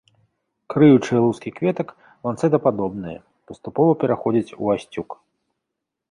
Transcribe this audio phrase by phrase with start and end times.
[0.73, 1.87] Крыючыя лускі кветак
[2.27, 3.19] ланцэтападобныя,
[3.51, 5.09] паступова пераходзяць у асцюк.